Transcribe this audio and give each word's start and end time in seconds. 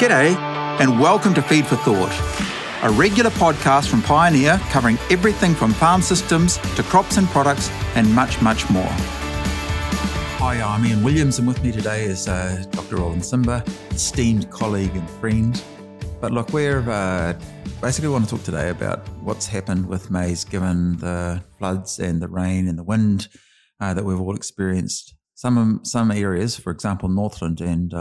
G'day, 0.00 0.34
and 0.80 0.98
welcome 0.98 1.34
to 1.34 1.42
Feed 1.42 1.66
for 1.66 1.76
Thought, 1.76 2.10
a 2.82 2.90
regular 2.90 3.28
podcast 3.28 3.90
from 3.90 4.00
Pioneer 4.00 4.56
covering 4.70 4.96
everything 5.10 5.54
from 5.54 5.74
farm 5.74 6.00
systems 6.00 6.56
to 6.74 6.82
crops 6.84 7.18
and 7.18 7.28
products 7.28 7.68
and 7.96 8.10
much, 8.14 8.40
much 8.40 8.70
more. 8.70 8.88
Hi, 10.38 10.58
I'm 10.62 10.86
Ian 10.86 11.04
Williams, 11.04 11.38
and 11.38 11.46
with 11.46 11.62
me 11.62 11.70
today 11.70 12.04
is 12.04 12.28
uh, 12.28 12.64
Dr. 12.70 12.96
Rowland 12.96 13.20
Tsimba, 13.20 13.62
esteemed 13.92 14.48
colleague 14.48 14.96
and 14.96 15.10
friend. 15.10 15.62
But 16.18 16.32
look, 16.32 16.50
we're 16.54 16.88
uh, 16.88 17.38
basically 17.82 18.08
want 18.08 18.24
to 18.24 18.36
talk 18.36 18.42
today 18.42 18.70
about 18.70 19.06
what's 19.20 19.46
happened 19.46 19.86
with 19.86 20.10
maize 20.10 20.44
given 20.44 20.96
the 20.96 21.44
floods 21.58 21.98
and 21.98 22.22
the 22.22 22.28
rain 22.28 22.68
and 22.68 22.78
the 22.78 22.84
wind 22.84 23.28
uh, 23.80 23.92
that 23.92 24.06
we've 24.06 24.18
all 24.18 24.34
experienced. 24.34 25.14
Some 25.34 25.80
some 25.84 26.10
areas, 26.10 26.56
for 26.56 26.70
example, 26.70 27.10
Northland 27.10 27.60
and 27.60 27.92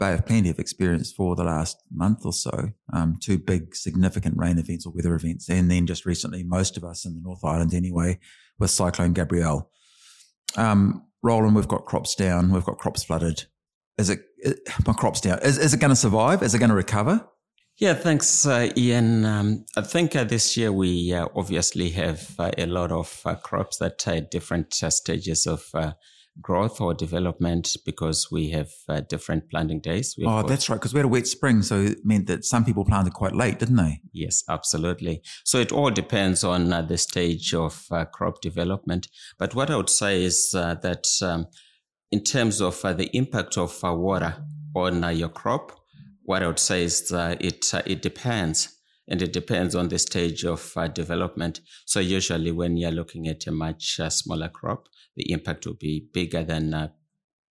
Bay 0.00 0.14
of 0.14 0.26
Plenty 0.26 0.50
of 0.50 0.58
experience 0.58 1.12
for 1.12 1.36
the 1.36 1.44
last 1.44 1.76
month 1.92 2.24
or 2.24 2.32
so, 2.32 2.70
um, 2.92 3.18
two 3.20 3.38
big 3.38 3.76
significant 3.76 4.36
rain 4.36 4.58
events 4.58 4.86
or 4.86 4.92
weather 4.92 5.14
events. 5.14 5.48
And 5.48 5.70
then 5.70 5.86
just 5.86 6.06
recently, 6.06 6.42
most 6.42 6.76
of 6.76 6.82
us 6.82 7.04
in 7.04 7.14
the 7.14 7.20
North 7.20 7.44
Island 7.44 7.74
anyway, 7.74 8.18
with 8.58 8.70
Cyclone 8.70 9.12
Gabrielle. 9.12 9.70
Um, 10.56 11.06
Rowland, 11.22 11.54
we've 11.54 11.68
got 11.68 11.84
crops 11.84 12.14
down, 12.14 12.50
we've 12.50 12.64
got 12.64 12.78
crops 12.78 13.04
flooded. 13.04 13.44
Is 13.98 14.10
it, 14.10 14.20
my 14.86 14.94
crops 14.94 15.20
down, 15.20 15.38
is, 15.42 15.58
is 15.58 15.74
it 15.74 15.80
going 15.80 15.90
to 15.90 15.96
survive? 15.96 16.42
Is 16.42 16.54
it 16.54 16.58
going 16.58 16.70
to 16.70 16.74
recover? 16.74 17.28
Yeah, 17.76 17.94
thanks, 17.94 18.46
uh, 18.46 18.70
Ian. 18.76 19.24
Um, 19.24 19.64
I 19.76 19.82
think 19.82 20.16
uh, 20.16 20.24
this 20.24 20.56
year 20.56 20.72
we 20.72 21.12
uh, 21.12 21.28
obviously 21.34 21.90
have 21.90 22.34
uh, 22.38 22.50
a 22.58 22.66
lot 22.66 22.90
of 22.92 23.20
uh, 23.24 23.34
crops 23.36 23.78
that 23.78 24.06
are 24.06 24.14
at 24.16 24.30
different 24.30 24.82
uh, 24.82 24.90
stages 24.90 25.46
of 25.46 25.70
growth 26.40 26.80
or 26.80 26.94
development 26.94 27.76
because 27.84 28.28
we 28.30 28.50
have 28.50 28.70
uh, 28.88 29.00
different 29.00 29.50
planting 29.50 29.80
days. 29.80 30.14
We've 30.16 30.26
oh, 30.26 30.42
got, 30.42 30.48
that's 30.48 30.68
right. 30.68 30.76
Because 30.76 30.94
we 30.94 30.98
had 30.98 31.04
a 31.04 31.08
wet 31.08 31.26
spring, 31.26 31.62
so 31.62 31.80
it 31.80 31.98
meant 32.04 32.26
that 32.26 32.44
some 32.44 32.64
people 32.64 32.84
planted 32.84 33.14
quite 33.14 33.34
late, 33.34 33.58
didn't 33.58 33.76
they? 33.76 34.00
Yes, 34.12 34.42
absolutely. 34.48 35.22
So 35.44 35.58
it 35.58 35.72
all 35.72 35.90
depends 35.90 36.44
on 36.44 36.72
uh, 36.72 36.82
the 36.82 36.98
stage 36.98 37.54
of 37.54 37.86
uh, 37.90 38.04
crop 38.06 38.40
development. 38.40 39.08
But 39.38 39.54
what 39.54 39.70
I 39.70 39.76
would 39.76 39.90
say 39.90 40.22
is 40.22 40.54
uh, 40.56 40.74
that 40.82 41.06
um, 41.22 41.46
in 42.10 42.22
terms 42.22 42.60
of 42.60 42.84
uh, 42.84 42.92
the 42.92 43.14
impact 43.16 43.56
of 43.56 43.78
uh, 43.84 43.94
water 43.94 44.36
on 44.74 45.16
your 45.16 45.28
crop, 45.28 45.72
what 46.22 46.42
I 46.42 46.46
would 46.46 46.58
say 46.58 46.84
is 46.84 47.10
it 47.12 47.72
it 47.86 48.02
depends 48.02 48.80
and 49.10 49.20
it 49.20 49.32
depends 49.32 49.74
on 49.74 49.88
the 49.88 49.98
stage 49.98 50.44
of 50.44 50.72
uh, 50.76 50.86
development. 50.86 51.60
So 51.84 51.98
usually 51.98 52.52
when 52.52 52.76
you're 52.76 52.92
looking 52.92 53.26
at 53.26 53.46
a 53.48 53.50
much 53.50 53.98
uh, 53.98 54.08
smaller 54.08 54.48
crop, 54.48 54.86
the 55.20 55.32
impact 55.32 55.66
will 55.66 55.74
be 55.74 56.08
bigger 56.12 56.42
than 56.42 56.72
uh, 56.72 56.88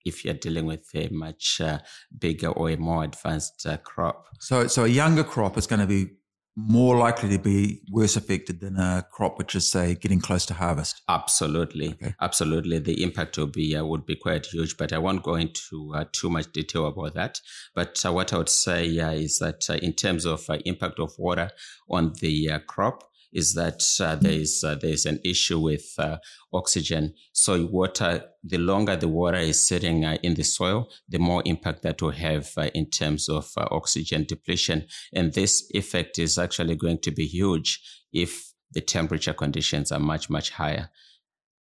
if 0.06 0.26
you're 0.26 0.34
dealing 0.34 0.66
with 0.66 0.88
a 0.96 1.10
much 1.10 1.62
uh, 1.62 1.80
bigger 2.18 2.50
or 2.50 2.70
a 2.70 2.78
more 2.78 3.04
advanced 3.04 3.66
uh, 3.66 3.78
crop. 3.78 4.28
So, 4.40 4.68
so 4.68 4.86
a 4.86 4.88
younger 4.88 5.24
crop 5.24 5.58
is 5.58 5.68
going 5.68 5.82
to 5.82 5.88
be 5.88 6.08
more 6.56 6.98
likely 6.98 7.30
to 7.30 7.38
be 7.38 7.82
worse 7.92 8.18
affected 8.18 8.60
than 8.60 8.76
a 8.78 9.06
crop 9.12 9.38
which 9.38 9.56
is 9.56 9.72
say 9.72 9.96
getting 9.96 10.20
close 10.20 10.46
to 10.46 10.54
harvest 10.54 11.02
absolutely 11.08 11.90
okay. 11.92 12.14
absolutely 12.20 12.80
the 12.80 13.02
impact 13.02 13.38
will 13.38 13.48
be 13.48 13.78
uh, 13.78 13.86
would 13.86 14.06
be 14.06 14.16
quite 14.16 14.46
huge 14.48 14.76
but 14.76 14.92
i 14.92 14.98
won't 14.98 15.24
go 15.24 15.36
into 15.36 15.94
uh, 15.96 16.04
too 16.12 16.30
much 16.30 16.52
detail 16.52 16.88
about 16.88 17.14
that 17.14 17.40
but 17.76 18.04
uh, 18.06 18.12
what 18.12 18.34
i 18.34 18.38
would 18.38 18.50
say 18.50 18.88
is 18.88 19.40
that 19.40 19.70
uh, 19.70 19.76
in 19.76 19.94
terms 19.94 20.26
of 20.26 20.50
uh, 20.50 20.58
impact 20.66 21.00
of 21.00 21.14
water 21.18 21.50
on 21.90 22.12
the 22.20 22.52
uh, 22.52 22.60
crop 22.68 23.09
is 23.32 23.54
that 23.54 23.84
uh, 24.00 24.16
there 24.16 24.32
is 24.32 24.64
uh, 24.64 24.76
there 24.76 24.92
is 24.92 25.06
an 25.06 25.20
issue 25.24 25.60
with 25.60 25.94
uh, 25.98 26.18
oxygen. 26.54 27.14
So 27.32 27.66
water, 27.66 28.24
the 28.44 28.58
longer 28.58 28.96
the 28.96 29.08
water 29.08 29.38
is 29.38 29.66
sitting 29.66 30.06
uh, 30.06 30.18
in 30.24 30.34
the 30.34 30.44
soil, 30.44 30.90
the 31.08 31.20
more 31.20 31.44
impact 31.46 31.84
that 31.84 32.02
will 32.02 32.12
have 32.12 32.52
uh, 32.58 32.70
in 32.74 32.90
terms 32.90 33.30
of 33.30 33.52
uh, 33.58 33.68
oxygen 33.72 34.26
depletion. 34.28 34.88
And 35.14 35.34
this 35.34 35.70
effect 35.72 36.18
is 36.20 36.38
actually 36.38 36.76
going 36.76 37.00
to 37.00 37.12
be 37.12 37.26
huge 37.26 37.80
if 38.12 38.52
the 38.72 38.82
temperature 38.82 39.34
conditions 39.34 39.92
are 39.92 40.00
much 40.00 40.30
much 40.30 40.52
higher. 40.52 40.90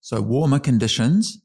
So 0.00 0.20
warmer 0.20 0.60
conditions 0.60 1.38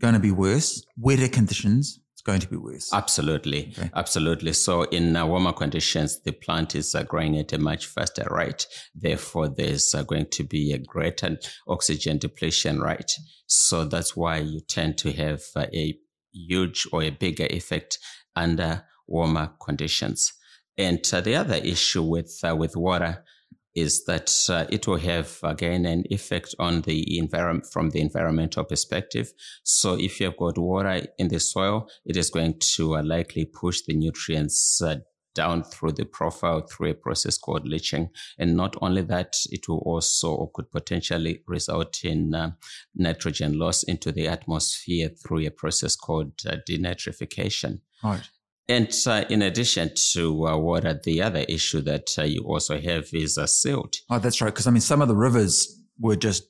going 0.00 0.14
to 0.14 0.20
be 0.20 0.32
worse. 0.32 0.84
Wetter 0.98 1.28
conditions 1.28 2.00
it's 2.20 2.26
going 2.26 2.40
to 2.40 2.48
be 2.48 2.56
worse. 2.56 2.92
Absolutely. 2.92 3.72
Okay. 3.78 3.90
Absolutely. 3.94 4.52
So 4.52 4.82
in 4.82 5.16
uh, 5.16 5.24
warmer 5.24 5.54
conditions, 5.54 6.20
the 6.20 6.32
plant 6.32 6.76
is 6.76 6.94
uh, 6.94 7.02
growing 7.02 7.38
at 7.38 7.54
a 7.54 7.58
much 7.58 7.86
faster 7.86 8.28
rate. 8.30 8.66
Therefore, 8.94 9.48
there's 9.48 9.94
uh, 9.94 10.02
going 10.02 10.26
to 10.32 10.44
be 10.44 10.74
a 10.74 10.78
greater 10.78 11.38
oxygen 11.66 12.18
depletion 12.18 12.78
rate. 12.78 13.16
So 13.46 13.86
that's 13.86 14.14
why 14.14 14.36
you 14.38 14.60
tend 14.60 14.98
to 14.98 15.12
have 15.12 15.40
a 15.56 15.98
huge 16.30 16.86
or 16.92 17.02
a 17.02 17.10
bigger 17.10 17.46
effect 17.48 17.98
under 18.36 18.84
warmer 19.08 19.52
conditions. 19.64 20.34
And 20.76 21.02
the 21.02 21.36
other 21.36 21.54
issue 21.54 22.02
with, 22.02 22.38
uh, 22.46 22.54
with 22.54 22.76
water 22.76 23.24
is 23.74 24.04
that 24.04 24.32
uh, 24.48 24.66
it 24.70 24.86
will 24.86 24.98
have 24.98 25.38
again 25.42 25.86
an 25.86 26.04
effect 26.10 26.54
on 26.58 26.82
the 26.82 27.18
environment 27.18 27.66
from 27.72 27.90
the 27.90 28.00
environmental 28.00 28.64
perspective. 28.64 29.32
So 29.62 29.94
if 29.94 30.20
you've 30.20 30.36
got 30.36 30.58
water 30.58 31.06
in 31.18 31.28
the 31.28 31.40
soil, 31.40 31.88
it 32.04 32.16
is 32.16 32.30
going 32.30 32.58
to 32.74 32.96
uh, 32.96 33.02
likely 33.02 33.44
push 33.44 33.82
the 33.86 33.94
nutrients 33.94 34.82
uh, 34.82 34.96
down 35.34 35.62
through 35.62 35.92
the 35.92 36.04
profile 36.04 36.60
through 36.60 36.90
a 36.90 36.94
process 36.94 37.38
called 37.38 37.66
leaching. 37.66 38.10
And 38.38 38.56
not 38.56 38.76
only 38.82 39.02
that, 39.02 39.36
it 39.50 39.68
will 39.68 39.78
also 39.78 40.34
or 40.34 40.50
could 40.52 40.70
potentially 40.70 41.42
result 41.46 42.04
in 42.04 42.34
uh, 42.34 42.52
nitrogen 42.94 43.58
loss 43.58 43.82
into 43.84 44.10
the 44.12 44.26
atmosphere 44.26 45.10
through 45.22 45.46
a 45.46 45.50
process 45.50 45.94
called 45.96 46.32
uh, 46.48 46.56
denitrification. 46.68 47.80
Right. 48.02 48.28
And 48.70 48.94
uh, 49.06 49.24
in 49.28 49.42
addition 49.42 49.90
to 50.12 50.46
uh, 50.46 50.56
water, 50.56 50.98
the 51.02 51.22
other 51.22 51.44
issue 51.48 51.80
that 51.80 52.16
uh, 52.16 52.22
you 52.22 52.44
also 52.44 52.80
have 52.80 53.08
is 53.12 53.36
uh, 53.36 53.46
silt. 53.46 53.96
Oh, 54.08 54.20
that's 54.20 54.40
right. 54.40 54.54
Because 54.54 54.68
I 54.68 54.70
mean, 54.70 54.80
some 54.80 55.02
of 55.02 55.08
the 55.08 55.16
rivers 55.16 55.76
were 55.98 56.14
just 56.14 56.44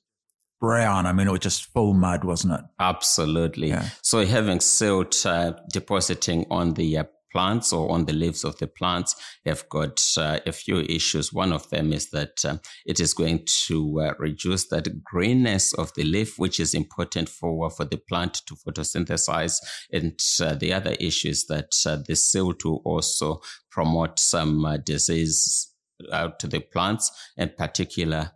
brown. 0.61 1.07
I 1.07 1.13
mean, 1.13 1.29
it 1.29 1.31
was 1.31 1.41
just 1.41 1.65
full 1.73 1.95
mud, 1.95 2.25
wasn't 2.25 2.53
it? 2.53 2.61
Absolutely. 2.79 3.69
Yeah. 3.69 3.89
So 4.03 4.27
having 4.27 4.61
silt 4.61 5.25
uh, 5.25 5.55
depositing 5.73 6.45
on 6.51 6.75
the 6.75 6.99
uh, 6.99 7.05
plants 7.33 7.73
or 7.73 7.91
on 7.91 8.05
the 8.05 8.13
leaves 8.13 8.45
of 8.45 8.59
the 8.59 8.67
plants 8.67 9.15
have 9.45 9.69
got 9.69 10.03
uh, 10.17 10.41
a 10.47 10.53
few 10.53 10.81
issues. 10.81 11.33
One 11.33 11.53
of 11.53 11.69
them 11.71 11.93
is 11.93 12.11
that 12.11 12.45
uh, 12.45 12.59
it 12.87 13.01
is 13.01 13.15
going 13.15 13.47
to 13.67 14.01
uh, 14.01 14.15
reduce 14.19 14.69
that 14.69 15.03
greenness 15.05 15.73
of 15.75 15.93
the 15.95 16.05
leaf, 16.05 16.39
which 16.39 16.61
is 16.61 16.75
important 16.75 17.29
for 17.29 17.71
for 17.71 17.85
the 17.85 17.99
plant 17.99 18.43
to 18.47 18.55
photosynthesize. 18.55 19.57
And 19.93 20.19
uh, 20.43 20.55
the 20.55 20.73
other 20.73 20.97
issue 21.01 21.29
is 21.29 21.47
that 21.47 21.75
uh, 21.87 21.99
the 22.07 22.17
silt 22.17 22.65
will 22.65 22.83
also 22.85 23.41
promote 23.71 24.19
some 24.19 24.65
uh, 24.65 24.77
disease 24.79 25.69
out 26.13 26.39
to 26.41 26.47
the 26.47 26.61
plants, 26.61 27.11
in 27.37 27.51
particular 27.51 28.33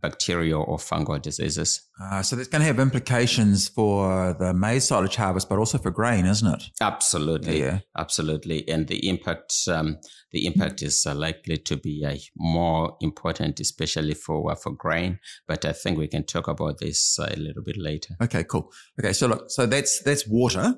bacterial 0.00 0.64
or 0.66 0.78
fungal 0.78 1.20
diseases. 1.20 1.88
Uh, 2.00 2.22
so 2.22 2.36
that's 2.36 2.48
going 2.48 2.60
to 2.60 2.66
have 2.66 2.80
implications 2.80 3.68
for 3.68 4.34
the 4.38 4.54
maize 4.54 4.88
silage 4.88 5.16
harvest, 5.16 5.48
but 5.48 5.58
also 5.58 5.78
for 5.78 5.90
grain, 5.90 6.26
isn't 6.26 6.54
it? 6.54 6.64
Absolutely, 6.80 7.60
yeah, 7.60 7.80
absolutely. 7.96 8.66
And 8.68 8.88
the 8.88 9.08
impact, 9.08 9.54
um, 9.68 9.98
the 10.32 10.46
impact 10.46 10.82
is 10.82 11.04
uh, 11.06 11.14
likely 11.14 11.58
to 11.58 11.76
be 11.76 12.04
uh, 12.04 12.16
more 12.36 12.96
important, 13.00 13.60
especially 13.60 14.14
for 14.14 14.50
uh, 14.50 14.54
for 14.54 14.72
grain. 14.72 15.18
But 15.46 15.64
I 15.64 15.72
think 15.72 15.98
we 15.98 16.08
can 16.08 16.24
talk 16.24 16.48
about 16.48 16.78
this 16.78 17.18
uh, 17.18 17.28
a 17.30 17.36
little 17.36 17.62
bit 17.62 17.76
later. 17.76 18.16
Okay, 18.22 18.44
cool. 18.44 18.72
Okay, 18.98 19.12
so 19.12 19.26
look, 19.26 19.50
so 19.50 19.66
that's 19.66 20.02
that's 20.02 20.26
water. 20.26 20.74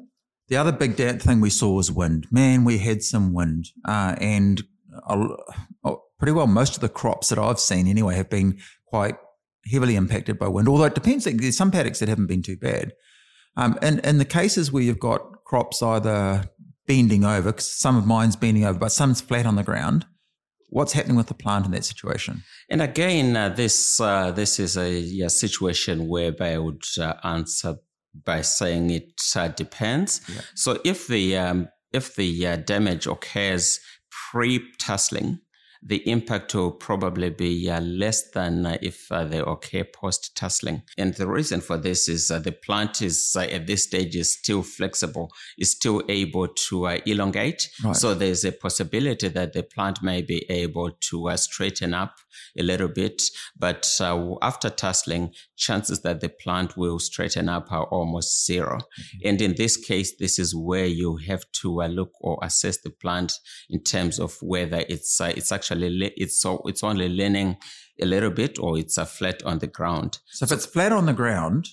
The 0.48 0.56
other 0.56 0.72
big 0.72 0.96
thing 0.96 1.40
we 1.40 1.50
saw 1.50 1.72
was 1.72 1.90
wind. 1.90 2.26
Man, 2.30 2.64
we 2.64 2.78
had 2.78 3.02
some 3.02 3.32
wind, 3.32 3.66
uh, 3.86 4.16
and 4.20 4.62
oh, 5.08 6.02
pretty 6.18 6.32
well 6.32 6.46
most 6.46 6.76
of 6.76 6.80
the 6.80 6.88
crops 6.88 7.30
that 7.30 7.38
I've 7.38 7.58
seen 7.58 7.86
anyway 7.86 8.14
have 8.16 8.30
been 8.30 8.58
quite 8.92 9.16
heavily 9.72 9.96
impacted 9.96 10.38
by 10.38 10.46
wind, 10.48 10.68
although 10.68 10.84
it 10.84 10.94
depends. 10.94 11.24
There's 11.24 11.56
some 11.56 11.70
paddocks 11.70 12.00
that 12.00 12.10
haven't 12.10 12.26
been 12.26 12.42
too 12.42 12.58
bad. 12.58 12.92
Um, 13.56 13.78
and 13.80 14.00
in 14.00 14.18
the 14.18 14.26
cases 14.26 14.70
where 14.70 14.82
you've 14.82 14.98
got 14.98 15.44
crops 15.46 15.82
either 15.82 16.44
bending 16.86 17.24
over, 17.24 17.52
because 17.52 17.70
some 17.70 17.96
of 17.96 18.06
mine's 18.06 18.36
bending 18.36 18.66
over, 18.66 18.78
but 18.78 18.92
some's 18.92 19.22
flat 19.22 19.46
on 19.46 19.56
the 19.56 19.62
ground, 19.62 20.04
what's 20.68 20.92
happening 20.92 21.16
with 21.16 21.28
the 21.28 21.34
plant 21.34 21.64
in 21.64 21.70
that 21.70 21.86
situation? 21.86 22.42
And 22.68 22.82
again, 22.82 23.34
uh, 23.34 23.48
this 23.48 23.98
uh, 23.98 24.30
this 24.30 24.58
is 24.58 24.76
a, 24.76 25.28
situation 25.30 26.06
whereby 26.06 26.52
I 26.52 26.58
would 26.58 26.84
uh, 27.00 27.14
answer 27.24 27.76
by 28.26 28.42
saying 28.42 28.90
it 28.90 29.22
uh, 29.34 29.48
depends. 29.48 30.20
Yeah. 30.28 30.42
So 30.54 30.80
if 30.84 31.06
the 31.06 31.38
um, 31.38 31.68
if 31.94 32.14
the 32.14 32.46
uh, 32.46 32.56
damage 32.56 33.06
occurs 33.06 33.80
pre-tasseling, 34.30 35.38
the 35.84 36.08
impact 36.08 36.54
will 36.54 36.70
probably 36.70 37.30
be 37.30 37.68
uh, 37.68 37.80
less 37.80 38.30
than 38.30 38.64
uh, 38.64 38.78
if 38.80 39.10
uh, 39.10 39.24
they 39.24 39.40
occur 39.40 39.82
post 39.82 40.36
tasseling. 40.36 40.82
And 40.96 41.14
the 41.14 41.26
reason 41.26 41.60
for 41.60 41.76
this 41.76 42.08
is 42.08 42.30
uh, 42.30 42.38
the 42.38 42.52
plant 42.52 43.02
is 43.02 43.34
uh, 43.36 43.40
at 43.40 43.66
this 43.66 43.84
stage 43.84 44.14
is 44.14 44.32
still 44.32 44.62
flexible, 44.62 45.32
is 45.58 45.72
still 45.72 46.02
able 46.08 46.48
to 46.48 46.86
uh, 46.86 46.98
elongate. 47.04 47.68
Right. 47.84 47.96
So 47.96 48.14
there's 48.14 48.44
a 48.44 48.52
possibility 48.52 49.28
that 49.28 49.54
the 49.54 49.64
plant 49.64 50.02
may 50.02 50.22
be 50.22 50.48
able 50.48 50.92
to 50.92 51.30
straighten 51.36 51.94
up 51.94 52.16
a 52.56 52.62
little 52.62 52.88
bit. 52.88 53.22
But 53.58 53.88
after 54.00 54.70
tasseling, 54.70 55.34
chances 55.56 56.02
that 56.02 56.20
the 56.20 56.28
plant 56.28 56.76
will 56.76 57.00
straighten 57.00 57.48
up 57.48 57.72
are 57.72 57.86
almost 57.86 58.46
0 58.46 58.78
mm-hmm. 58.78 59.28
And 59.28 59.42
in 59.42 59.54
this 59.56 59.76
case, 59.76 60.14
this 60.16 60.38
is 60.38 60.54
where 60.54 60.86
you 60.86 61.16
have 61.16 61.44
to 61.62 61.82
look 61.82 62.12
or 62.20 62.38
assess 62.42 62.78
the 62.78 62.90
plant 62.90 63.32
in 63.68 63.82
terms 63.82 64.20
of 64.20 64.36
whether 64.40 64.84
it's 64.88 65.20
it's 65.20 65.50
actually 65.50 65.71
it's 65.80 66.40
so 66.40 66.62
it's 66.66 66.82
only 66.82 67.08
leaning 67.08 67.56
a 68.00 68.06
little 68.06 68.30
bit 68.30 68.58
or 68.58 68.78
it's 68.78 68.98
a 68.98 69.06
flat 69.06 69.42
on 69.44 69.58
the 69.58 69.66
ground. 69.66 70.18
So 70.26 70.44
if 70.44 70.52
it's 70.52 70.66
flat 70.66 70.92
on 70.92 71.06
the 71.06 71.12
ground, 71.12 71.68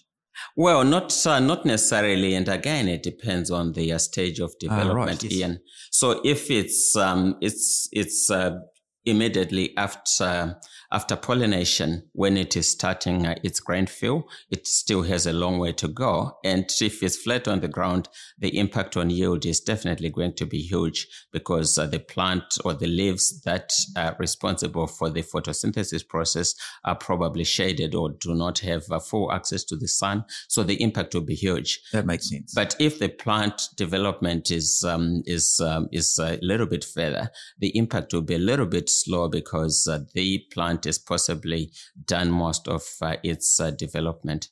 well, 0.55 0.83
not 0.83 1.25
uh, 1.25 1.39
not 1.39 1.65
necessarily, 1.65 2.35
and 2.35 2.47
again, 2.47 2.87
it 2.87 3.03
depends 3.03 3.51
on 3.51 3.73
the 3.73 3.93
uh, 3.93 3.97
stage 3.97 4.39
of 4.39 4.57
development, 4.59 4.97
uh, 4.97 5.11
right, 5.11 5.23
yes. 5.23 5.33
Ian. 5.33 5.59
So 5.91 6.21
if 6.23 6.49
it's 6.49 6.95
um, 6.95 7.37
it's 7.41 7.89
it's 7.91 8.29
uh, 8.29 8.59
immediately 9.05 9.75
after 9.77 10.57
after 10.91 11.15
pollination, 11.15 12.03
when 12.13 12.35
it 12.35 12.57
is 12.57 12.69
starting 12.69 13.25
uh, 13.27 13.35
its 13.43 13.59
grain 13.59 13.85
fill, 13.85 14.27
it 14.49 14.65
still 14.65 15.03
has 15.03 15.27
a 15.27 15.33
long 15.33 15.59
way 15.59 15.71
to 15.73 15.87
go. 15.87 16.37
And 16.43 16.65
if 16.81 17.03
it's 17.03 17.17
flat 17.17 17.47
on 17.47 17.59
the 17.59 17.67
ground, 17.67 18.09
the 18.39 18.57
impact 18.57 18.97
on 18.97 19.11
yield 19.11 19.45
is 19.45 19.59
definitely 19.59 20.09
going 20.09 20.33
to 20.35 20.45
be 20.45 20.59
huge 20.59 21.07
because 21.31 21.77
uh, 21.77 21.85
the 21.85 21.99
plant 21.99 22.57
or 22.65 22.73
the 22.73 22.87
leaves 22.87 23.41
that 23.41 23.71
are 23.95 24.15
responsible 24.17 24.87
for 24.87 25.09
the 25.09 25.21
photosynthesis 25.21 26.07
process 26.07 26.55
are 26.85 26.95
probably 26.95 27.43
shaded 27.43 27.93
or 27.93 28.09
do 28.09 28.33
not 28.33 28.59
have 28.59 28.83
uh, 28.89 28.99
full 28.99 29.31
access 29.31 29.63
to 29.65 29.75
the 29.75 29.87
sun. 29.87 30.25
So 30.47 30.63
the 30.63 30.81
impact 30.81 31.13
will 31.13 31.21
be 31.21 31.35
huge. 31.35 31.79
That 31.93 32.07
makes 32.07 32.29
sense. 32.29 32.53
But 32.55 32.75
if 32.79 32.97
the 32.97 33.09
plant 33.09 33.61
development 33.77 34.49
is 34.49 34.83
um, 34.83 35.21
is 35.25 35.59
um, 35.59 35.87
is 35.91 36.17
a 36.17 36.39
little 36.41 36.65
bit 36.65 36.83
further, 36.83 37.29
the 37.59 37.77
impact 37.77 38.13
will 38.13 38.21
be 38.21 38.35
a 38.35 38.39
little 38.39 38.65
bit 38.65 38.89
slower 38.89 39.29
because 39.29 39.87
uh, 39.87 39.99
the 40.13 40.39
plant 40.51 40.78
is 40.85 40.99
possibly 40.99 41.71
done 42.05 42.31
most 42.31 42.67
of 42.67 42.83
uh, 43.01 43.15
its 43.23 43.59
uh, 43.59 43.71
development. 43.71 44.49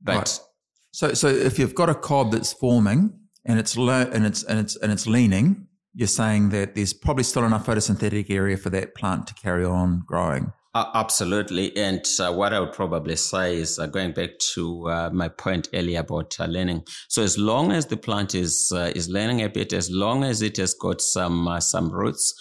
But 0.00 0.16
right. 0.16 0.40
so, 0.92 1.14
so 1.14 1.28
if 1.28 1.58
you've 1.58 1.74
got 1.74 1.88
a 1.88 1.94
cob 1.94 2.32
that's 2.32 2.52
forming 2.52 3.18
and 3.44 3.58
it's 3.58 3.76
low 3.76 4.02
and 4.12 4.26
it's 4.26 4.42
and 4.44 4.58
it's 4.58 4.76
and 4.76 4.92
it's 4.92 5.06
leaning, 5.06 5.66
you're 5.94 6.08
saying 6.08 6.50
that 6.50 6.74
there's 6.74 6.92
probably 6.92 7.24
still 7.24 7.44
enough 7.44 7.66
photosynthetic 7.66 8.30
area 8.30 8.56
for 8.56 8.70
that 8.70 8.94
plant 8.94 9.26
to 9.28 9.34
carry 9.34 9.64
on 9.64 10.02
growing. 10.06 10.52
Uh, 10.76 10.90
absolutely. 10.92 11.74
And 11.74 12.04
uh, 12.20 12.30
what 12.34 12.52
I 12.52 12.60
would 12.60 12.74
probably 12.74 13.16
say 13.16 13.56
is 13.56 13.78
uh, 13.78 13.86
going 13.86 14.12
back 14.12 14.38
to 14.52 14.86
uh, 14.90 15.10
my 15.10 15.28
point 15.28 15.70
earlier 15.72 16.00
about 16.00 16.38
uh, 16.38 16.44
learning. 16.44 16.84
So 17.08 17.22
as 17.22 17.38
long 17.38 17.72
as 17.72 17.86
the 17.86 17.96
plant 17.96 18.34
is 18.34 18.70
uh, 18.74 18.92
is 18.94 19.08
learning 19.08 19.40
a 19.42 19.48
bit, 19.48 19.72
as 19.72 19.90
long 19.90 20.22
as 20.22 20.42
it 20.42 20.58
has 20.58 20.74
got 20.74 21.00
some 21.00 21.48
some 21.60 21.90
roots, 21.90 22.34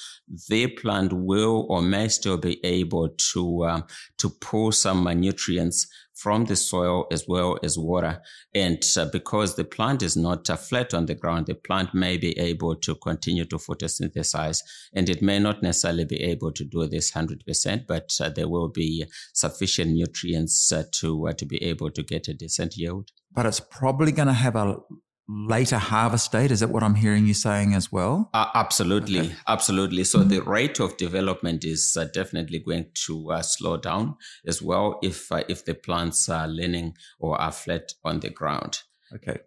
the 0.49 0.67
plant 0.67 1.13
will 1.13 1.65
or 1.69 1.81
may 1.81 2.07
still 2.07 2.37
be 2.37 2.63
able 2.65 3.09
to 3.09 3.65
um, 3.65 3.83
to 4.17 4.29
pull 4.29 4.71
some 4.71 5.03
nutrients 5.19 5.87
from 6.15 6.45
the 6.45 6.55
soil 6.55 7.07
as 7.11 7.27
well 7.27 7.59
as 7.61 7.77
water. 7.77 8.21
And 8.53 8.81
uh, 8.97 9.05
because 9.11 9.55
the 9.55 9.65
plant 9.65 10.01
is 10.01 10.15
not 10.15 10.49
uh, 10.49 10.55
flat 10.55 10.93
on 10.93 11.05
the 11.05 11.15
ground, 11.15 11.47
the 11.47 11.55
plant 11.55 11.93
may 11.93 12.17
be 12.17 12.37
able 12.39 12.75
to 12.77 12.95
continue 12.95 13.45
to 13.45 13.57
photosynthesize. 13.57 14.59
And 14.93 15.09
it 15.09 15.21
may 15.21 15.39
not 15.39 15.61
necessarily 15.61 16.05
be 16.05 16.21
able 16.23 16.51
to 16.53 16.63
do 16.63 16.87
this 16.87 17.11
100%, 17.11 17.85
but 17.85 18.17
uh, 18.21 18.29
there 18.29 18.47
will 18.47 18.69
be 18.69 19.05
sufficient 19.33 19.91
nutrients 19.91 20.71
uh, 20.71 20.83
to, 20.93 21.27
uh, 21.27 21.33
to 21.33 21.45
be 21.45 21.61
able 21.61 21.91
to 21.91 22.01
get 22.01 22.29
a 22.29 22.33
decent 22.33 22.77
yield. 22.77 23.11
But 23.31 23.45
it's 23.45 23.59
probably 23.59 24.13
going 24.13 24.29
to 24.29 24.33
have 24.33 24.55
a 24.55 24.77
later 25.27 25.77
harvest 25.77 26.31
date. 26.31 26.51
Is 26.51 26.59
that 26.59 26.69
what 26.69 26.83
I'm 26.83 26.95
hearing 26.95 27.25
you 27.25 27.33
saying 27.33 27.73
as 27.73 27.91
well? 27.91 28.29
Uh, 28.33 28.47
absolutely, 28.53 29.19
okay. 29.19 29.35
absolutely. 29.47 30.03
So 30.03 30.23
the 30.23 30.41
rate 30.41 30.79
of 30.79 30.97
development 30.97 31.63
is 31.63 31.97
uh, 31.97 32.05
definitely 32.05 32.59
going 32.59 32.87
to 33.05 33.31
uh, 33.31 33.41
slow 33.41 33.77
down 33.77 34.17
as 34.45 34.61
well 34.61 34.99
if 35.01 35.31
uh, 35.31 35.43
if 35.49 35.65
the 35.65 35.73
plants 35.73 36.29
are 36.29 36.47
leaning 36.47 36.95
or 37.19 37.39
are 37.39 37.51
flat 37.51 37.93
on 38.03 38.19
the 38.19 38.29
ground. 38.29 38.81
Okay. 39.13 39.39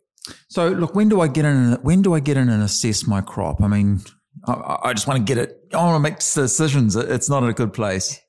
So 0.48 0.68
look, 0.68 0.94
when 0.94 1.08
do 1.08 1.20
I 1.20 1.28
get 1.28 1.44
in? 1.44 1.74
When 1.82 2.02
do 2.02 2.14
I 2.14 2.20
get 2.20 2.36
in 2.36 2.48
and 2.48 2.62
assess 2.62 3.06
my 3.06 3.20
crop? 3.20 3.62
I 3.62 3.68
mean, 3.68 4.00
I, 4.46 4.78
I 4.84 4.92
just 4.92 5.06
want 5.06 5.18
to 5.18 5.24
get 5.24 5.38
it. 5.42 5.68
I 5.72 5.76
want 5.78 5.96
to 5.96 6.00
make 6.00 6.18
decisions. 6.18 6.96
It's 6.96 7.30
not 7.30 7.42
in 7.42 7.48
a 7.48 7.54
good 7.54 7.72
place. 7.72 8.20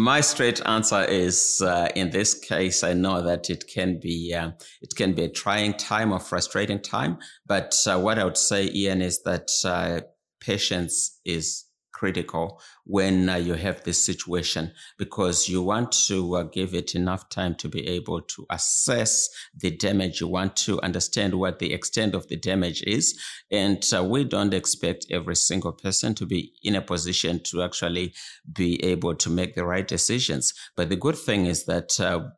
My 0.00 0.20
straight 0.20 0.60
answer 0.64 1.02
is, 1.02 1.60
uh, 1.60 1.88
in 1.96 2.10
this 2.10 2.32
case, 2.32 2.84
I 2.84 2.92
know 2.92 3.20
that 3.20 3.50
it 3.50 3.64
can 3.66 3.98
be 3.98 4.32
uh, 4.32 4.52
it 4.80 4.94
can 4.94 5.12
be 5.12 5.24
a 5.24 5.28
trying 5.28 5.74
time 5.74 6.12
or 6.12 6.20
frustrating 6.20 6.80
time. 6.80 7.18
But 7.46 7.74
uh, 7.84 7.98
what 7.98 8.16
I 8.16 8.24
would 8.24 8.36
say, 8.36 8.70
Ian, 8.72 9.02
is 9.02 9.24
that 9.24 9.50
uh, 9.64 10.02
patience 10.40 11.18
is 11.24 11.64
critical 11.98 12.60
when 12.84 13.28
uh, 13.28 13.34
you 13.34 13.54
have 13.54 13.82
this 13.82 14.04
situation 14.04 14.72
because 14.98 15.48
you 15.48 15.60
want 15.60 15.90
to 15.90 16.36
uh, 16.36 16.42
give 16.44 16.72
it 16.72 16.94
enough 16.94 17.28
time 17.28 17.54
to 17.56 17.68
be 17.68 17.86
able 17.88 18.20
to 18.20 18.46
assess 18.50 19.28
the 19.62 19.70
damage. 19.70 20.20
You 20.20 20.28
want 20.28 20.54
to 20.58 20.80
understand 20.82 21.34
what 21.34 21.58
the 21.58 21.72
extent 21.72 22.14
of 22.14 22.28
the 22.28 22.36
damage 22.36 22.82
is. 22.86 23.18
And 23.50 23.84
uh, 23.94 24.04
we 24.04 24.24
don't 24.24 24.54
expect 24.54 25.06
every 25.10 25.34
single 25.34 25.72
person 25.72 26.14
to 26.14 26.26
be 26.26 26.52
in 26.62 26.76
a 26.76 26.82
position 26.82 27.40
to 27.44 27.62
actually 27.62 28.14
be 28.52 28.82
able 28.84 29.16
to 29.16 29.28
make 29.30 29.56
the 29.56 29.64
right 29.64 29.88
decisions. 29.88 30.54
But 30.76 30.90
the 30.90 30.96
good 30.96 31.18
thing 31.18 31.46
is 31.46 31.64
that 31.64 31.98
uh, 31.98 32.28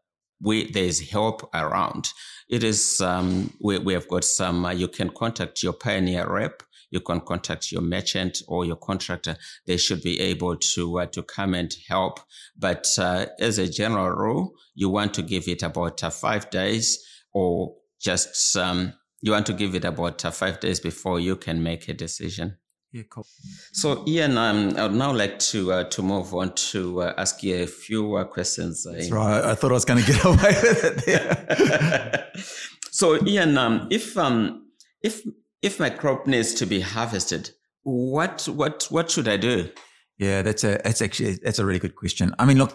we, 0.40 0.70
there's 0.72 1.10
help 1.10 1.48
around. 1.52 2.08
It 2.48 2.64
is, 2.64 3.00
um, 3.00 3.52
we, 3.62 3.78
we 3.78 3.92
have 3.92 4.08
got 4.08 4.24
some, 4.24 4.64
uh, 4.64 4.72
you 4.72 4.88
can 4.88 5.10
contact 5.10 5.62
your 5.62 5.74
pioneer 5.74 6.26
rep 6.28 6.62
you 6.90 7.00
can 7.00 7.20
contact 7.20 7.72
your 7.72 7.82
merchant 7.82 8.42
or 8.48 8.64
your 8.64 8.76
contractor. 8.76 9.37
They 9.66 9.76
should 9.76 10.02
be 10.02 10.20
able 10.20 10.56
to 10.56 11.00
uh, 11.00 11.06
to 11.06 11.22
come 11.22 11.54
and 11.54 11.75
help. 11.88 12.20
But 12.58 12.87
uh, 12.98 13.26
as 13.38 13.58
a 13.58 13.69
general 13.69 14.10
rule, 14.10 14.52
you 14.75 14.88
want 14.90 15.14
to 15.14 15.22
give 15.22 15.48
it 15.48 15.62
about 15.62 16.02
uh, 16.02 16.10
five 16.10 16.50
days, 16.50 16.98
or 17.32 17.76
just 18.00 18.56
um, 18.56 18.94
you 19.20 19.32
want 19.32 19.46
to 19.46 19.52
give 19.52 19.75
it 19.75 19.84
about 19.84 20.25
uh, 20.25 20.31
five 20.31 20.60
days 20.60 20.81
before 20.81 21.20
you 21.20 21.37
can 21.37 21.62
make 21.62 21.88
a 21.88 21.94
decision. 21.94 22.56
Yeah, 22.93 23.02
cool. 23.08 23.26
So, 23.72 24.04
Ian, 24.08 24.36
um, 24.36 24.76
I 24.76 24.82
would 24.82 24.96
now 24.96 25.12
like 25.12 25.38
to 25.50 25.72
uh, 25.72 25.84
to 25.90 26.02
move 26.02 26.34
on 26.34 26.54
to 26.72 27.02
uh, 27.02 27.14
ask 27.16 27.40
you 27.43 27.62
a 27.62 27.66
few 27.66 28.16
uh, 28.16 28.25
questions. 28.25 28.84
That's 28.84 29.10
right. 29.10 29.44
I 29.44 29.54
thought 29.54 29.70
I 29.70 29.75
was 29.75 29.84
going 29.84 30.02
to 30.02 30.12
get 30.12 30.25
away 30.25 30.36
with 30.36 31.04
it. 31.06 32.36
so, 32.90 33.25
Ian, 33.25 33.56
um, 33.58 33.86
if 33.90 34.19
um, 34.19 34.66
if 35.02 35.22
if 35.62 35.78
my 35.78 35.90
crop 35.90 36.26
needs 36.26 36.54
to 36.54 36.66
be 36.66 36.80
harvested, 36.80 37.50
what 37.82 38.48
what 38.48 38.86
what 38.90 39.10
should 39.10 39.28
I 39.28 39.36
do? 39.36 39.70
Yeah, 40.18 40.42
that's 40.42 40.64
a 40.64 40.80
that's 40.84 41.02
actually 41.02 41.34
that's 41.34 41.58
a 41.58 41.66
really 41.66 41.78
good 41.78 41.96
question. 41.96 42.34
I 42.38 42.44
mean, 42.44 42.58
look, 42.58 42.74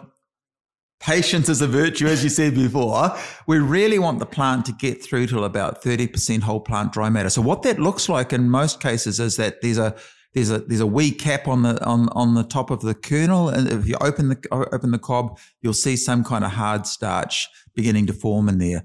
patience 0.99 1.49
is 1.49 1.61
a 1.61 1.67
virtue, 1.67 2.07
as 2.07 2.23
you 2.23 2.29
said 2.29 2.55
before. 2.55 3.15
We 3.47 3.59
really 3.59 3.99
want 3.99 4.19
the 4.19 4.25
plant 4.25 4.65
to 4.65 4.71
get 4.71 5.03
through 5.03 5.27
to 5.27 5.43
about 5.43 5.83
thirty 5.83 6.07
percent 6.07 6.43
whole 6.43 6.59
plant 6.59 6.93
dry 6.93 7.09
matter. 7.09 7.29
So 7.29 7.41
what 7.41 7.63
that 7.63 7.79
looks 7.79 8.09
like 8.09 8.33
in 8.33 8.49
most 8.49 8.81
cases 8.81 9.19
is 9.19 9.37
that 9.37 9.61
there's 9.61 9.77
a 9.77 9.95
there's 10.33 10.51
a 10.51 10.59
there's 10.59 10.81
a 10.81 10.87
wee 10.87 11.11
cap 11.11 11.47
on 11.47 11.61
the 11.61 11.83
on 11.85 12.09
on 12.09 12.33
the 12.35 12.43
top 12.43 12.69
of 12.69 12.81
the 12.81 12.93
kernel, 12.93 13.49
and 13.49 13.67
if 13.67 13.87
you 13.87 13.95
open 14.01 14.29
the 14.29 14.47
open 14.51 14.91
the 14.91 14.99
cob, 14.99 15.39
you'll 15.61 15.73
see 15.73 15.95
some 15.95 16.23
kind 16.23 16.43
of 16.43 16.51
hard 16.51 16.85
starch 16.85 17.47
beginning 17.75 18.07
to 18.07 18.13
form 18.13 18.49
in 18.49 18.57
there. 18.57 18.83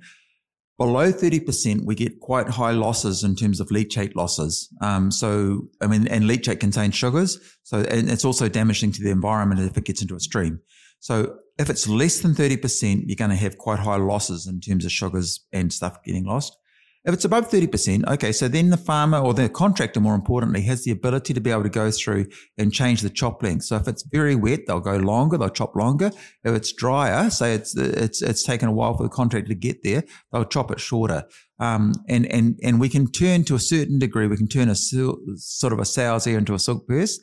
Below 0.81 1.13
30%, 1.13 1.85
we 1.85 1.95
get 1.95 2.21
quite 2.21 2.49
high 2.49 2.71
losses 2.71 3.23
in 3.23 3.37
terms 3.37 3.61
of 3.61 3.69
leachate 3.69 4.17
losses. 4.17 4.75
Um, 4.81 5.11
so, 5.11 5.69
I 5.83 5.87
mean, 5.87 6.09
and 6.09 6.25
leachate 6.25 6.59
contains 6.59 6.95
sugars. 6.95 7.39
So, 7.65 7.81
and 7.81 8.11
it's 8.11 8.25
also 8.25 8.49
damaging 8.49 8.93
to 8.93 9.03
the 9.03 9.11
environment 9.11 9.61
if 9.61 9.77
it 9.77 9.85
gets 9.85 10.01
into 10.01 10.17
a 10.17 10.21
stream. 10.21 10.61
So 10.99 11.37
if 11.59 11.69
it's 11.69 11.87
less 11.87 12.21
than 12.21 12.33
30%, 12.33 13.03
you're 13.05 13.15
going 13.15 13.29
to 13.29 13.37
have 13.37 13.59
quite 13.59 13.79
high 13.79 13.97
losses 13.97 14.47
in 14.47 14.59
terms 14.63 14.87
of 14.87 14.91
sugars 14.91 15.45
and 15.53 15.71
stuff 15.71 16.03
getting 16.03 16.25
lost. 16.25 16.57
If 17.03 17.15
it's 17.15 17.25
above 17.25 17.49
30%, 17.49 18.07
okay, 18.13 18.31
so 18.31 18.47
then 18.47 18.69
the 18.69 18.77
farmer 18.77 19.17
or 19.17 19.33
the 19.33 19.49
contractor, 19.49 20.01
more 20.01 20.15
importantly, 20.15 20.61
has 20.63 20.85
the 20.85 20.91
ability 20.91 21.33
to 21.33 21.41
be 21.41 21.51
able 21.51 21.63
to 21.63 21.71
go 21.71 21.91
through 21.91 22.27
and 22.59 22.71
change 22.71 23.01
the 23.01 23.09
chop 23.09 23.43
length. 23.43 23.65
So 23.65 23.77
if 23.77 23.89
it's 23.89 24.03
very 24.03 24.35
wet, 24.35 24.67
they'll 24.67 24.81
go 24.81 24.97
longer, 24.97 25.39
they'll 25.39 25.49
chop 25.49 25.75
longer. 25.75 26.11
If 26.45 26.55
it's 26.55 26.75
drier, 26.75 27.31
say 27.31 27.55
it's, 27.55 27.75
it's, 27.75 28.21
it's 28.21 28.43
taken 28.43 28.69
a 28.69 28.73
while 28.73 28.95
for 28.95 29.05
the 29.05 29.09
contractor 29.09 29.49
to 29.49 29.55
get 29.55 29.83
there, 29.83 30.05
they'll 30.31 30.45
chop 30.45 30.71
it 30.71 30.79
shorter. 30.79 31.25
Um, 31.59 31.95
and, 32.07 32.27
and, 32.27 32.61
and 32.63 32.79
we 32.79 32.91
can 32.91 33.11
turn 33.11 33.45
to 33.45 33.55
a 33.55 33.61
certain 33.61 33.99
degree, 33.99 34.27
we 34.27 34.37
can 34.37 34.49
turn 34.49 34.69
a 34.69 34.75
sort 34.75 35.73
of 35.73 35.79
a 35.79 35.87
sow's 35.87 36.27
ear 36.27 36.37
into 36.37 36.53
a 36.53 36.59
silk 36.59 36.87
purse. 36.87 37.19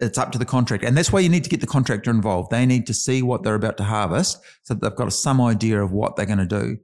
It's 0.00 0.18
up 0.18 0.32
to 0.32 0.38
the 0.38 0.44
contractor. 0.44 0.86
And 0.86 0.98
that's 0.98 1.12
why 1.12 1.20
you 1.20 1.30
need 1.30 1.44
to 1.44 1.50
get 1.50 1.62
the 1.62 1.66
contractor 1.66 2.10
involved. 2.10 2.50
They 2.50 2.66
need 2.66 2.86
to 2.88 2.94
see 2.94 3.22
what 3.22 3.42
they're 3.42 3.54
about 3.54 3.78
to 3.78 3.84
harvest 3.84 4.38
so 4.64 4.74
that 4.74 4.82
they've 4.82 4.96
got 4.96 5.14
some 5.14 5.40
idea 5.40 5.82
of 5.82 5.92
what 5.92 6.16
they're 6.16 6.26
going 6.26 6.38
to 6.38 6.46
do. 6.46 6.76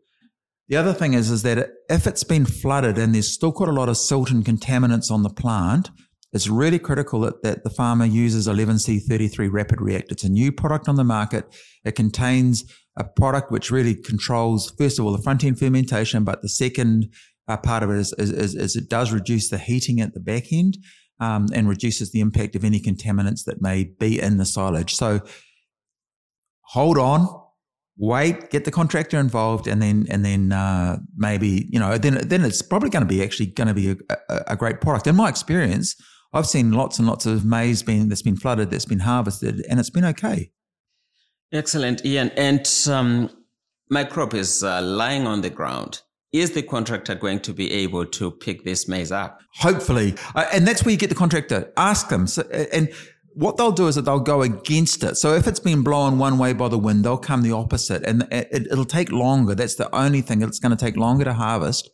The 0.68 0.76
other 0.76 0.92
thing 0.92 1.14
is, 1.14 1.30
is 1.30 1.42
that 1.42 1.70
if 1.88 2.06
it's 2.06 2.24
been 2.24 2.44
flooded 2.44 2.98
and 2.98 3.14
there's 3.14 3.32
still 3.32 3.52
quite 3.52 3.70
a 3.70 3.72
lot 3.72 3.88
of 3.88 3.96
silt 3.96 4.30
and 4.30 4.44
contaminants 4.44 5.10
on 5.10 5.22
the 5.22 5.30
plant, 5.30 5.90
it's 6.32 6.46
really 6.46 6.78
critical 6.78 7.20
that, 7.20 7.42
that 7.42 7.64
the 7.64 7.70
farmer 7.70 8.04
uses 8.04 8.46
11C33 8.46 9.48
Rapid 9.50 9.80
React. 9.80 10.12
It's 10.12 10.24
a 10.24 10.28
new 10.28 10.52
product 10.52 10.86
on 10.86 10.96
the 10.96 11.04
market. 11.04 11.46
It 11.84 11.92
contains 11.92 12.64
a 12.98 13.04
product 13.04 13.50
which 13.50 13.70
really 13.70 13.94
controls, 13.94 14.70
first 14.76 14.98
of 14.98 15.06
all, 15.06 15.12
the 15.12 15.22
front 15.22 15.42
end 15.42 15.58
fermentation, 15.58 16.24
but 16.24 16.42
the 16.42 16.50
second 16.50 17.10
uh, 17.46 17.56
part 17.56 17.82
of 17.82 17.90
it 17.90 17.96
is, 17.96 18.12
is, 18.18 18.54
is, 18.54 18.76
it 18.76 18.90
does 18.90 19.10
reduce 19.10 19.48
the 19.48 19.56
heating 19.56 20.02
at 20.02 20.12
the 20.12 20.20
back 20.20 20.52
end 20.52 20.76
um, 21.18 21.46
and 21.54 21.66
reduces 21.66 22.12
the 22.12 22.20
impact 22.20 22.54
of 22.56 22.64
any 22.64 22.78
contaminants 22.78 23.44
that 23.46 23.62
may 23.62 23.84
be 23.84 24.20
in 24.20 24.36
the 24.36 24.44
silage. 24.44 24.94
So 24.94 25.20
hold 26.60 26.98
on, 26.98 27.26
wait, 27.98 28.50
get 28.50 28.64
the 28.64 28.70
contractor 28.70 29.18
involved, 29.18 29.66
and 29.66 29.82
then 29.82 30.06
and 30.08 30.24
then 30.24 30.52
uh, 30.52 30.98
maybe 31.16 31.68
you 31.70 31.78
know 31.78 31.98
then 31.98 32.14
then 32.26 32.44
it's 32.44 32.62
probably 32.62 32.90
going 32.90 33.02
to 33.02 33.08
be 33.08 33.22
actually 33.22 33.46
going 33.46 33.68
to 33.68 33.74
be 33.74 33.90
a, 33.90 33.96
a, 34.28 34.44
a, 34.48 34.56
great 34.56 34.80
product. 34.80 35.06
In 35.06 35.16
my 35.16 35.28
experience, 35.28 35.96
I've 36.32 36.46
seen 36.46 36.72
lots 36.72 36.98
and 36.98 37.06
lots 37.06 37.26
of 37.26 37.44
maize 37.44 37.82
being 37.82 38.08
that's 38.08 38.22
been 38.22 38.36
flooded, 38.36 38.70
that's 38.70 38.84
been 38.84 39.00
harvested, 39.00 39.64
and 39.68 39.80
it's 39.80 39.90
been 39.90 40.04
okay. 40.04 40.50
Excellent, 41.52 42.04
Ian. 42.04 42.30
And 42.30 42.68
um, 42.88 43.30
my 43.90 44.04
crop 44.04 44.34
is 44.34 44.62
uh, 44.62 44.82
lying 44.82 45.26
on 45.26 45.40
the 45.40 45.50
ground. 45.50 46.02
Is 46.30 46.50
the 46.50 46.62
contractor 46.62 47.14
going 47.14 47.40
to 47.40 47.54
be 47.54 47.72
able 47.72 48.04
to 48.04 48.30
pick 48.30 48.62
this 48.62 48.86
maize 48.86 49.10
up? 49.10 49.40
Hopefully, 49.54 50.14
uh, 50.34 50.44
and 50.52 50.68
that's 50.68 50.84
where 50.84 50.92
you 50.92 50.98
get 50.98 51.08
the 51.08 51.16
contractor. 51.16 51.72
Ask 51.78 52.10
them, 52.10 52.26
so, 52.26 52.42
and 52.70 52.92
what 53.38 53.56
they'll 53.56 53.70
do 53.70 53.86
is 53.86 53.94
that 53.94 54.02
they'll 54.02 54.18
go 54.18 54.42
against 54.42 55.04
it. 55.04 55.16
So 55.16 55.32
if 55.34 55.46
it's 55.46 55.60
been 55.60 55.82
blown 55.82 56.18
one 56.18 56.38
way 56.38 56.52
by 56.52 56.66
the 56.66 56.78
wind, 56.78 57.04
they'll 57.04 57.16
come 57.16 57.42
the 57.42 57.52
opposite, 57.52 58.02
and 58.02 58.26
it, 58.32 58.66
will 58.76 58.84
take 58.84 59.12
longer. 59.12 59.54
That's 59.54 59.76
the 59.76 59.94
only 59.94 60.22
thing. 60.22 60.42
It's 60.42 60.58
going 60.58 60.76
to 60.76 60.84
take 60.84 60.96
longer 60.96 61.24
to 61.24 61.34
harvest. 61.34 61.88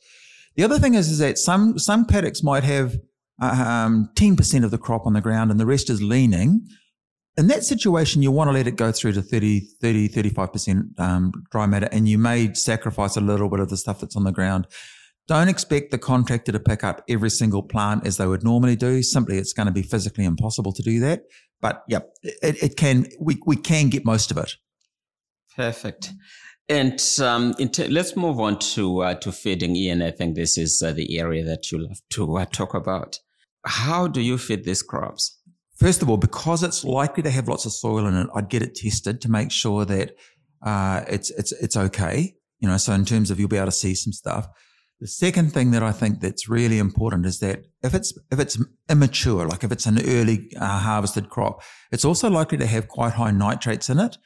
The 0.56 0.64
other 0.64 0.78
thing 0.78 0.94
is, 0.94 1.10
is 1.10 1.18
that 1.18 1.36
some 1.36 1.78
some 1.78 2.06
paddocks 2.06 2.42
might 2.42 2.64
have 2.64 2.96
um, 3.42 4.08
10% 4.14 4.64
of 4.64 4.70
the 4.70 4.78
crop 4.78 5.06
on 5.06 5.12
the 5.12 5.20
ground 5.20 5.50
and 5.50 5.60
the 5.60 5.66
rest 5.66 5.90
is 5.90 6.00
leaning. 6.00 6.66
In 7.36 7.48
that 7.48 7.64
situation, 7.64 8.22
you 8.22 8.30
want 8.30 8.48
to 8.48 8.52
let 8.52 8.66
it 8.66 8.76
go 8.76 8.90
through 8.90 9.12
to 9.12 9.22
30, 9.22 9.60
30, 9.82 10.08
35% 10.08 10.98
um, 10.98 11.32
dry 11.50 11.66
matter, 11.66 11.88
and 11.92 12.08
you 12.08 12.16
may 12.16 12.54
sacrifice 12.54 13.16
a 13.16 13.20
little 13.20 13.50
bit 13.50 13.60
of 13.60 13.68
the 13.68 13.76
stuff 13.76 14.00
that's 14.00 14.16
on 14.16 14.24
the 14.24 14.32
ground. 14.32 14.66
Don't 15.26 15.48
expect 15.48 15.90
the 15.90 15.98
contractor 15.98 16.52
to 16.52 16.60
pick 16.60 16.84
up 16.84 17.02
every 17.08 17.30
single 17.30 17.62
plant 17.62 18.06
as 18.06 18.18
they 18.18 18.26
would 18.26 18.44
normally 18.44 18.76
do. 18.76 19.02
Simply, 19.02 19.38
it's 19.38 19.54
going 19.54 19.66
to 19.66 19.72
be 19.72 19.82
physically 19.82 20.24
impossible 20.24 20.72
to 20.72 20.82
do 20.82 21.00
that. 21.00 21.22
But 21.62 21.82
yep, 21.88 22.10
it, 22.22 22.62
it 22.62 22.76
can, 22.76 23.06
we, 23.18 23.40
we 23.46 23.56
can 23.56 23.88
get 23.88 24.04
most 24.04 24.30
of 24.30 24.36
it. 24.36 24.52
Perfect. 25.56 26.12
And 26.68 27.02
um, 27.20 27.54
t- 27.54 27.88
let's 27.88 28.16
move 28.16 28.40
on 28.40 28.58
to 28.58 29.00
uh, 29.02 29.14
to 29.16 29.32
feeding. 29.32 29.76
Ian, 29.76 30.00
I 30.00 30.10
think 30.10 30.34
this 30.34 30.56
is 30.56 30.82
uh, 30.82 30.92
the 30.92 31.18
area 31.18 31.44
that 31.44 31.70
you 31.70 31.78
love 31.78 32.00
to 32.10 32.38
uh, 32.38 32.46
talk 32.46 32.74
about. 32.74 33.18
How 33.66 34.06
do 34.06 34.20
you 34.20 34.38
feed 34.38 34.64
these 34.64 34.82
crops? 34.82 35.38
First 35.76 36.00
of 36.02 36.08
all, 36.08 36.16
because 36.16 36.62
it's 36.62 36.84
likely 36.84 37.22
to 37.22 37.30
have 37.30 37.48
lots 37.48 37.66
of 37.66 37.72
soil 37.72 38.06
in 38.06 38.16
it, 38.16 38.28
I'd 38.34 38.48
get 38.48 38.62
it 38.62 38.76
tested 38.76 39.20
to 39.22 39.30
make 39.30 39.50
sure 39.50 39.84
that 39.84 40.16
uh, 40.62 41.04
it's 41.08 41.30
it's 41.30 41.52
it's 41.52 41.76
okay. 41.76 42.34
You 42.60 42.68
know, 42.68 42.78
so 42.78 42.94
in 42.94 43.04
terms 43.04 43.30
of 43.30 43.38
you'll 43.38 43.48
be 43.48 43.58
able 43.58 43.66
to 43.66 43.72
see 43.72 43.94
some 43.94 44.12
stuff. 44.12 44.48
The 45.04 45.08
second 45.08 45.52
thing 45.52 45.72
that 45.72 45.82
I 45.82 45.92
think 45.92 46.20
that's 46.20 46.48
really 46.48 46.78
important 46.78 47.26
is 47.26 47.38
that 47.40 47.66
if 47.82 47.92
it's 47.92 48.18
if 48.32 48.38
it's 48.38 48.58
immature, 48.88 49.46
like 49.46 49.62
if 49.62 49.70
it's 49.70 49.84
an 49.84 49.98
early 50.08 50.50
uh, 50.58 50.78
harvested 50.78 51.28
crop, 51.28 51.62
it's 51.92 52.06
also 52.06 52.30
likely 52.30 52.56
to 52.56 52.66
have 52.66 52.88
quite 52.88 53.12
high 53.12 53.30
nitrates 53.30 53.90
in 53.90 53.98
it, 53.98 54.16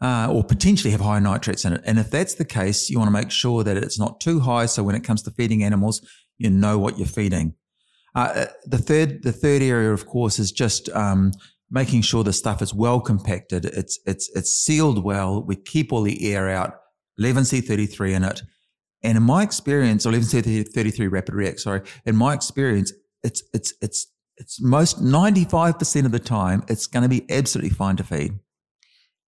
uh, 0.00 0.28
or 0.32 0.42
potentially 0.42 0.90
have 0.92 1.02
high 1.02 1.18
nitrates 1.18 1.66
in 1.66 1.74
it. 1.74 1.82
And 1.84 1.98
if 1.98 2.10
that's 2.10 2.36
the 2.36 2.46
case, 2.46 2.88
you 2.88 2.98
want 2.98 3.08
to 3.08 3.12
make 3.12 3.30
sure 3.30 3.62
that 3.62 3.76
it's 3.76 3.98
not 3.98 4.20
too 4.20 4.40
high. 4.40 4.64
So 4.64 4.82
when 4.82 4.94
it 4.94 5.04
comes 5.04 5.20
to 5.24 5.30
feeding 5.32 5.62
animals, 5.62 6.00
you 6.38 6.48
know 6.48 6.78
what 6.78 6.96
you're 6.96 7.06
feeding. 7.06 7.52
Uh, 8.14 8.46
the 8.64 8.78
third, 8.78 9.24
the 9.24 9.32
third 9.32 9.60
area, 9.60 9.92
of 9.92 10.06
course, 10.06 10.38
is 10.38 10.50
just 10.50 10.88
um, 10.94 11.32
making 11.70 12.00
sure 12.00 12.24
the 12.24 12.32
stuff 12.32 12.62
is 12.62 12.72
well 12.72 13.02
compacted. 13.02 13.66
It's 13.66 14.00
it's 14.06 14.30
it's 14.34 14.50
sealed 14.50 15.04
well. 15.04 15.42
We 15.42 15.56
keep 15.56 15.92
all 15.92 16.00
the 16.00 16.32
air 16.32 16.48
out. 16.48 16.76
11C33 17.20 18.14
in 18.14 18.24
it. 18.24 18.42
And 19.02 19.16
in 19.16 19.22
my 19.22 19.42
experience, 19.42 20.06
11C33 20.06 21.10
Rapid 21.10 21.34
React, 21.34 21.60
sorry, 21.60 21.82
in 22.06 22.16
my 22.16 22.34
experience, 22.34 22.92
it's 23.22 23.42
it's 23.52 23.74
it's 23.80 24.06
it's 24.36 24.60
most 24.60 25.02
95% 25.02 26.06
of 26.06 26.12
the 26.12 26.18
time, 26.18 26.64
it's 26.68 26.86
going 26.86 27.02
to 27.02 27.08
be 27.08 27.30
absolutely 27.30 27.70
fine 27.70 27.96
to 27.96 28.04
feed. 28.04 28.38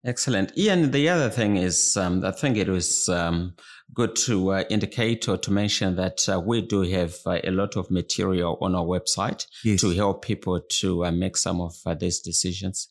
Excellent. 0.05 0.57
Ian, 0.59 0.91
the 0.91 1.09
other 1.09 1.31
thing 1.31 1.57
is, 1.57 1.97
um, 1.97 2.25
I 2.25 2.31
think 2.31 2.59
it 2.59 2.69
was 2.69 3.09
um, 3.09 3.55
good 3.95 4.15
to 4.17 4.53
uh, 4.53 4.65
indicate 4.69 5.29
or 5.29 5.39
to 5.39 5.51
mention 5.51 5.97
that 5.97 6.29
uh, 6.29 6.39
we 6.39 6.61
do 6.61 6.83
have 6.83 7.15
uh, 7.25 7.39
a 7.43 7.51
lot 7.51 7.77
of 7.77 7.91
material 7.91 8.59
on 8.61 8.75
our 8.75 8.85
website 8.85 9.47
yes. 9.65 9.81
to 9.81 9.91
help 9.91 10.23
people 10.23 10.61
to 10.61 11.07
uh, 11.07 11.11
make 11.11 11.39
some 11.39 11.61
of 11.61 11.75
uh, 11.87 11.95
these 11.95 12.21
decisions. 12.21 12.89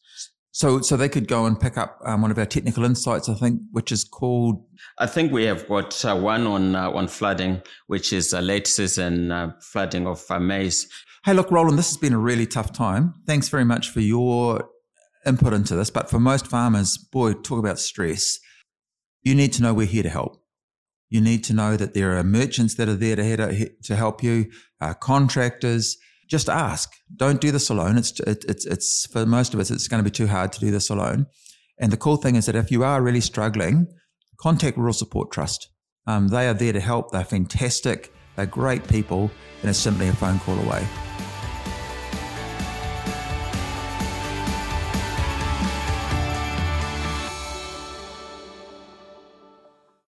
So, 0.56 0.82
so 0.82 0.96
they 0.96 1.10
could 1.10 1.28
go 1.28 1.48
and 1.48 1.60
pick 1.60 1.80
up 1.80 2.00
um, 2.06 2.22
one 2.22 2.30
of 2.30 2.38
our 2.38 2.46
technical 2.46 2.86
insights, 2.86 3.28
I 3.28 3.34
think, 3.34 3.60
which 3.72 3.92
is 3.92 4.04
called. 4.04 4.64
I 5.00 5.08
think 5.08 5.32
we 5.32 5.46
have 5.46 5.68
got 5.68 6.06
uh, 6.06 6.16
one 6.16 6.46
on 6.46 6.76
on 6.76 7.08
flooding, 7.08 7.64
which 7.88 8.14
is 8.14 8.34
a 8.34 8.42
late 8.42 8.68
season 8.68 9.54
flooding 9.60 10.06
of 10.06 10.24
maize. 10.40 10.88
Hey, 11.26 11.34
look, 11.34 11.50
Rowland, 11.50 11.80
this 11.80 11.90
has 11.90 11.98
been 11.98 12.14
a 12.14 12.20
really 12.20 12.46
tough 12.46 12.72
time. 12.72 13.16
Thanks 13.26 13.50
very 13.50 13.66
much 13.66 13.90
for 13.90 14.00
your 14.00 14.70
input 15.26 15.54
into 15.54 15.76
this. 15.76 15.90
But 15.90 16.10
for 16.10 16.20
most 16.20 16.46
farmers, 16.46 16.98
boy, 16.98 17.34
talk 17.34 17.60
about 17.60 17.80
stress. 17.80 18.40
You 19.24 19.34
need 19.34 19.54
to 19.54 19.64
know 19.64 19.74
we're 19.74 19.88
here 19.88 20.04
to 20.04 20.10
help. 20.10 20.44
You 21.10 21.22
need 21.22 21.44
to 21.46 21.54
know 21.54 21.78
that 21.78 21.94
there 21.94 22.18
are 22.18 22.24
merchants 22.24 22.76
that 22.76 22.90
are 22.90 22.96
there 22.96 23.16
to, 23.16 23.70
to 23.84 23.96
help 23.96 24.22
you, 24.22 24.52
uh, 24.82 24.94
contractors. 24.94 25.98
Just 26.34 26.50
ask. 26.50 26.92
Don't 27.16 27.40
do 27.40 27.52
this 27.52 27.70
alone. 27.70 27.96
It's, 27.96 28.20
it, 28.22 28.44
it's, 28.50 28.66
it's 28.66 29.06
for 29.06 29.24
most 29.24 29.54
of 29.54 29.60
us, 29.60 29.70
it's 29.70 29.88
going 29.88 30.04
to 30.04 30.04
be 30.04 30.10
too 30.10 30.26
hard 30.26 30.52
to 30.54 30.60
do 30.60 30.72
this 30.72 30.90
alone. 30.90 31.28
And 31.78 31.92
the 31.92 31.98
cool 31.98 32.18
thing 32.18 32.36
is 32.36 32.48
that 32.48 32.56
if 32.56 32.72
you 32.72 32.84
are 32.84 33.04
really 33.04 33.22
struggling, 33.22 33.86
contact 34.40 34.76
Rural 34.76 34.94
Support 34.94 35.32
Trust. 35.32 35.70
Um, 36.08 36.30
they 36.30 36.48
are 36.48 36.56
there 36.56 36.74
to 36.74 36.80
help. 36.80 37.12
They're 37.12 37.24
fantastic. 37.24 38.12
They're 38.36 38.48
great 38.48 38.88
people, 38.88 39.30
and 39.62 39.70
it's 39.70 39.78
simply 39.78 40.08
a 40.08 40.14
phone 40.14 40.40
call 40.40 40.58
away. 40.58 40.88